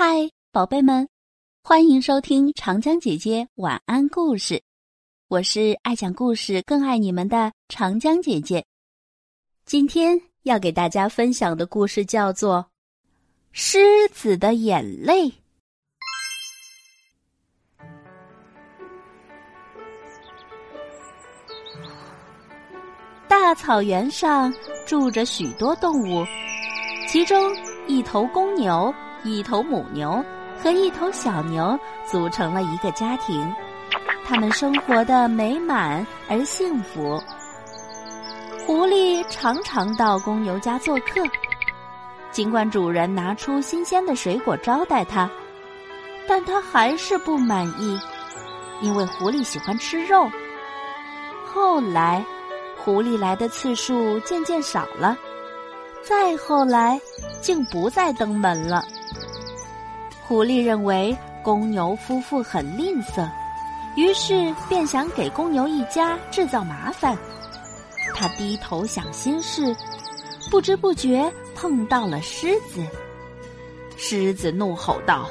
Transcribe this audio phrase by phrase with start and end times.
[0.00, 1.08] 嗨，宝贝们，
[1.60, 4.62] 欢迎收听长江姐姐晚安故事。
[5.26, 8.64] 我是爱讲故事、更爱你们的长江姐姐。
[9.64, 12.58] 今天要给大家分享的故事叫做
[13.50, 13.80] 《狮
[14.12, 15.28] 子的眼泪》。
[23.26, 24.54] 大草原上
[24.86, 26.24] 住着许多动物，
[27.08, 27.36] 其中
[27.88, 28.94] 一头公牛。
[29.22, 30.24] 一头母牛
[30.62, 33.54] 和一头小牛组成了一个家庭，
[34.24, 37.22] 他们生活的美满而幸福。
[38.66, 41.22] 狐狸常常到公牛家做客，
[42.30, 45.30] 尽管主人拿出新鲜的水果招待他，
[46.26, 47.98] 但他还是不满意，
[48.82, 50.30] 因为狐狸喜欢吃肉。
[51.46, 52.22] 后来，
[52.76, 55.16] 狐狸来的次数渐渐少了，
[56.02, 57.00] 再后来，
[57.40, 58.82] 竟不再登门了。
[60.28, 63.26] 狐狸认为公牛夫妇很吝啬，
[63.96, 67.16] 于是便想给公牛一家制造麻烦。
[68.14, 69.74] 他低头想心事，
[70.50, 72.84] 不知不觉碰到了狮子。
[73.96, 75.26] 狮子怒吼道：“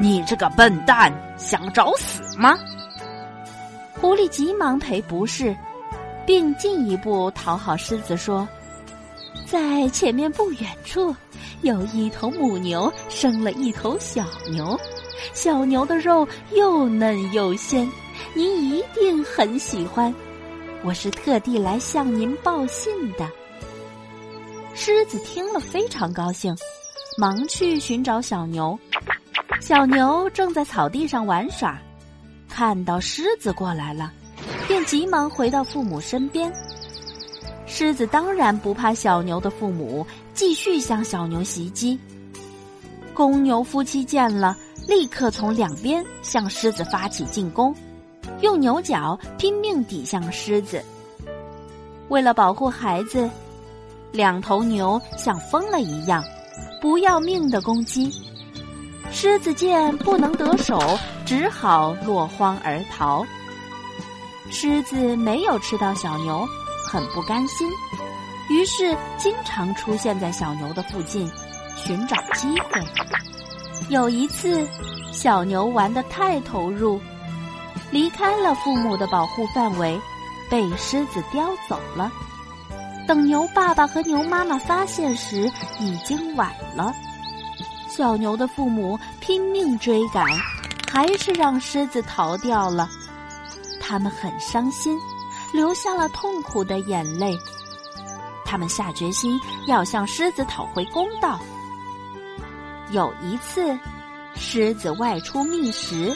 [0.00, 2.56] 你这个笨蛋，想找死吗？”
[4.00, 5.54] 狐狸急忙赔不是，
[6.24, 8.48] 并进一步讨好狮子说
[9.50, 11.12] ：“在前面不远处。”
[11.62, 14.78] 有一头母牛生了一头小牛，
[15.32, 17.88] 小牛的肉又嫩又鲜，
[18.34, 20.12] 您一定很喜欢。
[20.82, 23.30] 我是特地来向您报信的。
[24.74, 26.52] 狮子听了非常高兴，
[27.16, 28.76] 忙去寻找小牛。
[29.60, 31.80] 小牛正在草地上玩耍，
[32.48, 34.12] 看到狮子过来了，
[34.66, 36.52] 便急忙回到父母身边。
[37.66, 40.04] 狮子当然不怕小牛的父母。
[40.34, 41.98] 继续向小牛袭击。
[43.14, 44.56] 公牛夫妻见了，
[44.88, 47.74] 立刻从两边向狮子发起进攻，
[48.40, 50.82] 用牛角拼命抵向狮子。
[52.08, 53.28] 为了保护孩子，
[54.10, 56.24] 两头牛像疯了一样，
[56.80, 58.10] 不要命的攻击。
[59.10, 60.80] 狮子见不能得手，
[61.26, 63.24] 只好落荒而逃。
[64.50, 66.46] 狮子没有吃到小牛，
[66.86, 67.70] 很不甘心。
[68.52, 71.26] 于是，经常出现在小牛的附近，
[71.74, 72.86] 寻找机会。
[73.88, 74.68] 有一次，
[75.10, 77.00] 小牛玩得太投入，
[77.90, 79.98] 离开了父母的保护范围，
[80.50, 82.12] 被狮子叼走了。
[83.08, 86.92] 等牛爸爸和牛妈妈发现时，已经晚了。
[87.88, 90.26] 小牛的父母拼命追赶，
[90.90, 92.86] 还是让狮子逃掉了。
[93.80, 94.94] 他们很伤心，
[95.54, 97.34] 流下了痛苦的眼泪。
[98.52, 101.40] 他们下决心要向狮子讨回公道。
[102.90, 103.78] 有一次，
[104.34, 106.14] 狮子外出觅食，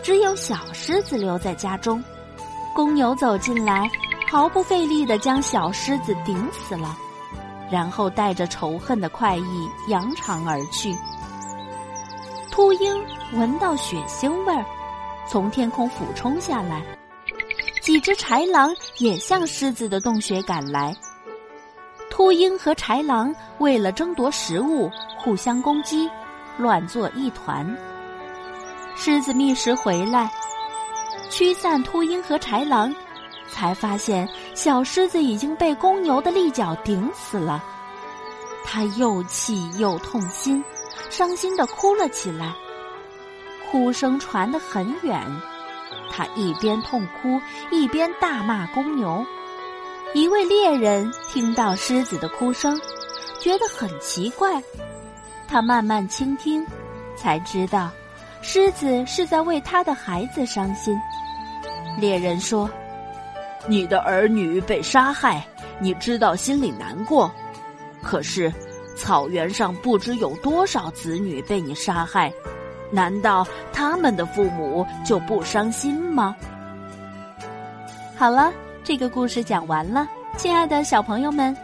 [0.00, 2.00] 只有小狮子留在家中。
[2.72, 3.90] 公牛走进来，
[4.30, 6.96] 毫不费力的将小狮子顶死了，
[7.68, 10.94] 然后带着仇恨的快意扬长而去。
[12.52, 12.94] 秃鹰
[13.32, 14.64] 闻到血腥味儿，
[15.28, 16.80] 从天空俯冲下来，
[17.82, 20.96] 几只豺狼也向狮子的洞穴赶来。
[22.16, 26.08] 秃鹰和豺狼为了争夺食物，互相攻击，
[26.56, 27.76] 乱作一团。
[28.96, 30.32] 狮子觅食回来，
[31.28, 32.90] 驱散秃鹰和豺狼，
[33.50, 37.62] 才发现小狮子已经被公牛的利角顶死了。
[38.64, 40.64] 他又气又痛心，
[41.10, 42.50] 伤心的哭了起来，
[43.70, 45.22] 哭声传得很远。
[46.10, 47.38] 他一边痛哭，
[47.70, 49.22] 一边大骂公牛。
[50.14, 52.78] 一位猎人听到狮子的哭声，
[53.40, 54.62] 觉得很奇怪。
[55.46, 56.64] 他慢慢倾听，
[57.16, 57.90] 才知道，
[58.40, 60.98] 狮子是在为他的孩子伤心。
[61.98, 62.70] 猎人说
[63.66, 65.46] ：“你的儿女被杀害，
[65.78, 67.30] 你知道心里难过。
[68.02, 68.52] 可是，
[68.96, 72.32] 草原上不知有多少子女被你杀害，
[72.90, 76.34] 难道他们的父母就不伤心吗？”
[78.16, 78.52] 好了。
[78.86, 81.54] 这个故事讲完了，亲爱的小朋友们，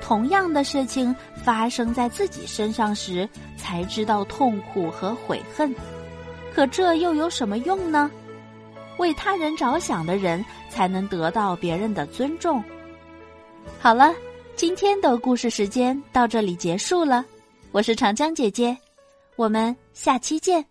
[0.00, 1.12] 同样的事情
[1.42, 5.74] 发生在自己身上时，才知道痛苦和悔恨。
[6.54, 8.08] 可这又有什么用呢？
[8.98, 12.62] 为他人着想的人，才能得到别人的尊重。
[13.80, 14.14] 好了，
[14.54, 17.26] 今天的故事时间到这里结束了。
[17.72, 18.78] 我是长江姐姐，
[19.34, 20.64] 我们下期见。